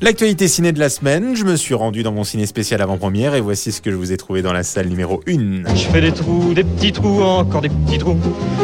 L'actualité 0.00 0.48
ciné 0.48 0.72
de 0.72 0.80
la 0.80 0.88
semaine, 0.88 1.34
je 1.34 1.44
me 1.44 1.56
suis 1.56 1.72
rendu 1.72 2.02
dans 2.02 2.12
mon 2.12 2.24
ciné 2.24 2.46
spécial 2.46 2.82
avant-première 2.82 3.34
et 3.34 3.40
voici 3.40 3.72
ce 3.72 3.80
que 3.80 3.90
je 3.90 3.96
vous 3.96 4.12
ai 4.12 4.16
trouvé 4.16 4.42
dans 4.42 4.52
la 4.52 4.62
salle 4.62 4.88
numéro 4.88 5.22
1. 5.26 5.74
Je 5.74 5.86
fais 5.86 6.00
des 6.00 6.12
trous, 6.12 6.52
des 6.52 6.64
petits 6.64 6.92
trous, 6.92 7.22
encore 7.22 7.62
des 7.62 7.70
petits 7.70 7.98
trous, 7.98 8.18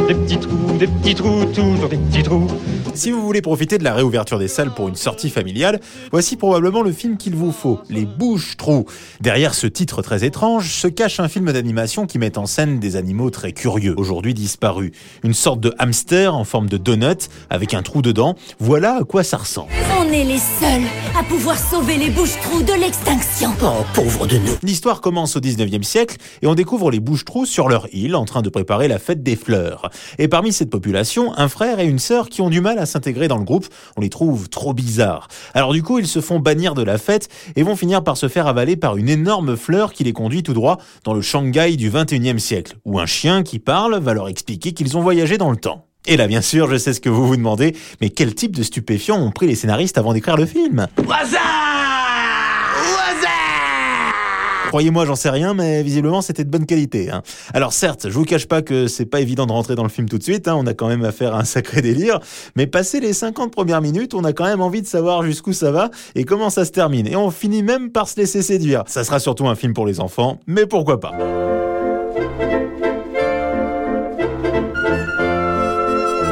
des 0.08 0.14
petits 0.14 0.38
trous, 0.38 0.78
des 0.78 0.86
petits 0.86 1.14
trous, 1.14 1.44
toujours 1.46 1.88
des 1.88 1.96
petits 1.96 2.22
trous. 2.24 2.46
Si 2.94 3.12
vous 3.12 3.22
voulez 3.22 3.40
profiter 3.40 3.78
de 3.78 3.84
la 3.84 3.94
réouverture 3.94 4.38
des 4.38 4.48
salles 4.48 4.74
pour 4.74 4.88
une 4.88 4.96
sortie 4.96 5.30
familiale, 5.30 5.80
voici 6.10 6.36
probablement 6.36 6.82
le 6.82 6.92
film 6.92 7.16
qu'il 7.16 7.36
vous 7.36 7.52
faut, 7.52 7.78
Les 7.88 8.04
Bouches-Trous. 8.04 8.84
Derrière 9.20 9.54
ce 9.54 9.68
titre 9.68 10.02
très 10.02 10.24
étrange 10.24 10.70
se 10.70 10.88
cache 10.88 11.20
un 11.20 11.28
film 11.28 11.52
d'animation 11.52 12.06
qui 12.06 12.18
met 12.18 12.36
en 12.36 12.46
scène 12.46 12.80
des 12.80 12.96
animaux 12.96 13.30
très 13.30 13.52
curieux, 13.52 13.94
aujourd'hui 13.96 14.34
disparus. 14.34 14.90
Une 15.22 15.34
sorte 15.34 15.60
de 15.60 15.72
hamster 15.78 16.34
en 16.34 16.44
forme 16.44 16.68
de 16.68 16.76
donut 16.76 17.28
avec 17.48 17.72
un 17.72 17.82
trou 17.82 18.02
dedans. 18.02 18.34
Voilà 18.58 18.96
à 18.96 19.04
quoi 19.04 19.22
ça 19.22 19.36
ressemble. 19.36 19.70
On 19.98 20.12
est 20.12 20.24
les 20.24 20.38
seuls 20.38 20.82
à 21.18 21.22
pouvoir 21.22 21.58
sauver 21.58 21.96
les 21.96 22.10
bouches-trous 22.10 22.62
de 22.62 22.72
l'extinction. 22.72 23.50
Oh, 23.62 23.84
pauvre 23.94 24.26
de 24.26 24.36
nous. 24.36 24.52
L'histoire 24.62 25.00
commence 25.00 25.36
au 25.36 25.40
19e 25.40 25.82
siècle 25.82 26.16
et 26.42 26.46
on 26.46 26.54
découvre 26.54 26.90
les 26.90 27.00
bouches-trous 27.00 27.46
sur 27.46 27.68
leur 27.68 27.86
île 27.94 28.14
en 28.14 28.24
train 28.24 28.42
de 28.42 28.48
préparer 28.48 28.88
la 28.88 28.98
fête 28.98 29.22
des 29.22 29.36
fleurs. 29.36 29.90
Et 30.18 30.28
parmi 30.28 30.52
cette 30.52 30.70
population, 30.70 31.36
un 31.36 31.48
frère 31.48 31.80
et 31.80 31.86
une 31.86 31.98
sœur 31.98 32.28
qui 32.28 32.42
ont 32.42 32.50
du 32.50 32.60
mal 32.60 32.78
à 32.78 32.86
s'intégrer 32.86 33.28
dans 33.28 33.38
le 33.38 33.44
groupe, 33.44 33.66
on 33.96 34.00
les 34.00 34.10
trouve 34.10 34.48
trop 34.48 34.72
bizarres. 34.72 35.28
Alors 35.54 35.72
du 35.72 35.82
coup, 35.82 35.98
ils 35.98 36.06
se 36.06 36.20
font 36.20 36.38
bannir 36.38 36.74
de 36.74 36.82
la 36.82 36.98
fête 36.98 37.28
et 37.56 37.62
vont 37.62 37.76
finir 37.76 38.04
par 38.04 38.16
se 38.16 38.28
faire 38.28 38.46
avaler 38.46 38.76
par 38.76 38.96
une 38.96 39.08
énorme 39.08 39.56
fleur 39.56 39.92
qui 39.92 40.04
les 40.04 40.12
conduit 40.12 40.42
tout 40.42 40.54
droit 40.54 40.78
dans 41.04 41.14
le 41.14 41.22
Shanghai 41.22 41.76
du 41.76 41.90
21e 41.90 42.38
siècle, 42.38 42.76
où 42.84 42.98
un 42.98 43.06
chien 43.06 43.42
qui 43.42 43.58
parle 43.58 43.98
va 43.98 44.14
leur 44.14 44.28
expliquer 44.28 44.72
qu'ils 44.72 44.96
ont 44.96 45.02
voyagé 45.02 45.38
dans 45.38 45.50
le 45.50 45.56
temps. 45.56 45.89
Et 46.06 46.16
là, 46.16 46.26
bien 46.26 46.40
sûr, 46.40 46.70
je 46.70 46.76
sais 46.76 46.92
ce 46.92 47.00
que 47.00 47.08
vous 47.08 47.26
vous 47.26 47.36
demandez, 47.36 47.76
mais 48.00 48.10
quel 48.10 48.34
type 48.34 48.56
de 48.56 48.62
stupéfiants 48.62 49.20
ont 49.20 49.30
pris 49.30 49.46
les 49.46 49.54
scénaristes 49.54 49.98
avant 49.98 50.12
d'écrire 50.12 50.36
le 50.36 50.46
film? 50.46 50.86
Croyez-moi, 54.68 55.04
j'en 55.04 55.16
sais 55.16 55.30
rien, 55.30 55.52
mais 55.52 55.82
visiblement 55.82 56.22
c'était 56.22 56.44
de 56.44 56.48
bonne 56.48 56.64
qualité. 56.64 57.10
Hein. 57.10 57.22
Alors 57.52 57.72
certes, 57.72 58.08
je 58.08 58.14
vous 58.14 58.24
cache 58.24 58.46
pas 58.46 58.62
que 58.62 58.86
c'est 58.86 59.04
pas 59.04 59.20
évident 59.20 59.44
de 59.46 59.50
rentrer 59.50 59.74
dans 59.74 59.82
le 59.82 59.88
film 59.88 60.08
tout 60.08 60.16
de 60.16 60.22
suite, 60.22 60.46
hein, 60.46 60.54
on 60.56 60.64
a 60.68 60.74
quand 60.74 60.86
même 60.86 61.04
affaire 61.04 61.34
à 61.34 61.40
un 61.40 61.44
sacré 61.44 61.82
délire, 61.82 62.20
mais 62.54 62.68
passé 62.68 63.00
les 63.00 63.12
50 63.12 63.52
premières 63.52 63.80
minutes, 63.80 64.14
on 64.14 64.22
a 64.22 64.32
quand 64.32 64.44
même 64.44 64.60
envie 64.60 64.80
de 64.80 64.86
savoir 64.86 65.24
jusqu'où 65.24 65.52
ça 65.52 65.72
va 65.72 65.90
et 66.14 66.22
comment 66.22 66.50
ça 66.50 66.64
se 66.64 66.70
termine. 66.70 67.08
Et 67.08 67.16
on 67.16 67.32
finit 67.32 67.64
même 67.64 67.90
par 67.90 68.06
se 68.06 68.20
laisser 68.20 68.42
séduire. 68.42 68.84
Ça 68.86 69.02
sera 69.02 69.18
surtout 69.18 69.48
un 69.48 69.56
film 69.56 69.74
pour 69.74 69.86
les 69.86 69.98
enfants, 69.98 70.38
mais 70.46 70.66
pourquoi 70.66 71.00
pas? 71.00 71.14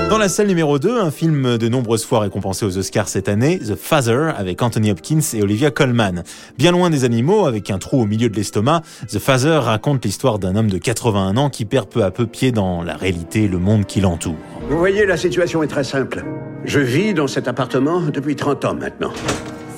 Dans 0.08 0.16
la 0.16 0.30
salle 0.30 0.46
numéro 0.46 0.78
2, 0.78 1.00
un 1.00 1.10
film 1.10 1.58
de 1.58 1.68
nombreuses 1.68 2.06
fois 2.06 2.20
récompensé 2.20 2.64
aux 2.64 2.78
Oscars 2.78 3.08
cette 3.08 3.28
année, 3.28 3.58
The 3.58 3.74
Father, 3.74 4.32
avec 4.38 4.62
Anthony 4.62 4.90
Hopkins 4.90 5.20
et 5.34 5.42
Olivia 5.42 5.70
Colman. 5.70 6.22
Bien 6.56 6.72
loin 6.72 6.88
des 6.88 7.04
animaux, 7.04 7.44
avec 7.44 7.70
un 7.70 7.76
trou 7.76 8.00
au 8.00 8.06
milieu 8.06 8.30
de 8.30 8.34
l'estomac, 8.34 8.80
The 9.06 9.18
Father 9.18 9.58
raconte 9.58 10.06
l'histoire 10.06 10.38
d'un 10.38 10.56
homme 10.56 10.70
de 10.70 10.78
81 10.78 11.36
ans 11.36 11.50
qui 11.50 11.66
perd 11.66 11.90
peu 11.90 12.04
à 12.04 12.10
peu 12.10 12.26
pied 12.26 12.52
dans 12.52 12.82
la 12.82 12.96
réalité, 12.96 13.48
le 13.48 13.58
monde 13.58 13.84
qui 13.84 14.00
l'entoure. 14.00 14.36
Vous 14.70 14.78
voyez, 14.78 15.04
la 15.04 15.18
situation 15.18 15.62
est 15.62 15.68
très 15.68 15.84
simple. 15.84 16.24
Je 16.64 16.80
vis 16.80 17.12
dans 17.12 17.26
cet 17.26 17.46
appartement 17.46 18.00
depuis 18.00 18.34
30 18.34 18.64
ans 18.64 18.74
maintenant. 18.74 19.12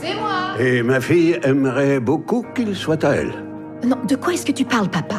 C'est 0.00 0.14
moi 0.14 0.54
Et 0.60 0.84
ma 0.84 1.00
fille 1.00 1.40
aimerait 1.42 1.98
beaucoup 1.98 2.46
qu'il 2.54 2.76
soit 2.76 3.02
à 3.04 3.14
elle. 3.14 3.32
Non, 3.84 3.98
de 4.08 4.14
quoi 4.14 4.32
est-ce 4.34 4.46
que 4.46 4.52
tu 4.52 4.64
parles, 4.64 4.88
papa? 4.88 5.16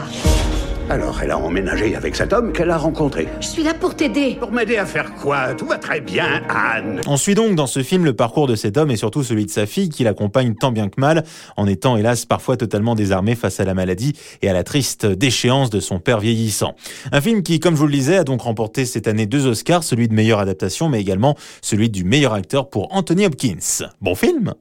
Alors, 0.92 1.22
elle 1.24 1.32
a 1.32 1.38
emménagé 1.38 1.96
avec 1.96 2.18
cet 2.18 2.34
homme 2.34 2.52
qu'elle 2.52 2.70
a 2.70 2.76
rencontré. 2.76 3.30
Je 3.40 3.48
suis 3.48 3.64
là 3.64 3.74
pour 3.74 3.96
t'aider. 3.96 4.36
Pour 4.38 4.52
m'aider 4.52 4.76
à 4.76 4.86
faire 4.86 5.16
quoi? 5.16 5.54
Tout 5.54 5.66
va 5.66 5.78
très 5.78 6.02
bien, 6.02 6.42
Anne. 6.50 7.00
On 7.08 7.16
suit 7.16 7.34
donc 7.34 7.56
dans 7.56 7.66
ce 7.66 7.82
film 7.82 8.04
le 8.04 8.12
parcours 8.12 8.46
de 8.46 8.56
cet 8.58 8.76
homme 8.76 8.92
et 8.92 8.98
surtout 8.98 9.24
celui 9.24 9.46
de 9.46 9.50
sa 9.50 9.66
fille 9.66 9.88
qui 9.88 10.04
l'accompagne 10.04 10.54
tant 10.54 10.74
bien 10.74 10.90
que 10.90 11.00
mal, 11.00 11.24
en 11.56 11.66
étant 11.66 11.96
hélas 11.96 12.26
parfois 12.26 12.58
totalement 12.58 12.94
désarmé 12.94 13.36
face 13.36 13.62
à 13.62 13.64
la 13.64 13.74
maladie 13.74 14.12
et 14.42 14.50
à 14.50 14.54
la 14.54 14.66
triste 14.66 15.06
déchéance 15.06 15.70
de 15.70 15.80
son 15.80 16.00
père 16.00 16.20
vieillissant. 16.20 16.76
Un 17.14 17.22
film 17.22 17.42
qui, 17.42 17.62
comme 17.62 17.76
je 17.76 17.80
vous 17.80 17.88
le 17.88 17.94
disais, 17.94 18.18
a 18.18 18.26
donc 18.26 18.42
remporté 18.42 18.84
cette 18.84 19.08
année 19.08 19.28
deux 19.28 19.48
Oscars, 19.48 19.86
celui 19.86 20.10
de 20.10 20.14
meilleure 20.14 20.40
adaptation 20.40 20.90
mais 20.90 21.00
également 21.00 21.38
celui 21.62 21.90
du 21.90 22.04
meilleur 22.04 22.34
acteur 22.34 22.70
pour 22.70 22.94
Anthony 22.94 23.28
Hopkins. 23.28 23.86
Bon 24.02 24.14
film 24.14 24.56